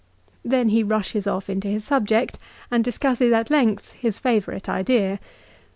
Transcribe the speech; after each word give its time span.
Then 0.43 0.69
he 0.69 0.81
rushes 0.81 1.27
off 1.27 1.47
into 1.47 1.67
his 1.67 1.83
subject, 1.83 2.39
and 2.71 2.83
discusses 2.83 3.31
at 3.33 3.51
length 3.51 3.91
his 3.93 4.17
favourite 4.17 4.67
idea. 4.67 5.19